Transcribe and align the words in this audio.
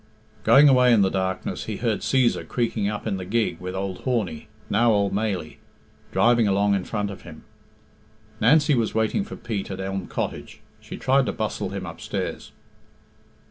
Going 0.43 0.67
away 0.67 0.91
in 0.93 1.03
the 1.03 1.11
darkness, 1.11 1.65
he 1.65 1.77
heard 1.77 1.99
Cæsar 1.99 2.47
creaking 2.47 2.89
up 2.89 3.05
in 3.05 3.17
the 3.17 3.23
gig 3.23 3.59
with 3.59 3.75
old 3.75 3.99
Horney, 3.99 4.47
now 4.67 4.91
old 4.91 5.13
Mailie, 5.13 5.59
diving 6.11 6.47
along 6.47 6.73
in 6.73 6.85
front 6.85 7.11
of 7.11 7.21
him. 7.21 7.43
Nancy 8.39 8.73
was 8.73 8.95
waiting 8.95 9.23
for 9.23 9.35
Pete 9.35 9.69
at 9.69 9.79
Elm 9.79 10.07
Cottage. 10.07 10.59
She 10.79 10.97
tried 10.97 11.27
to 11.27 11.33
bustle 11.33 11.69
him 11.69 11.85
upstairs. 11.85 12.51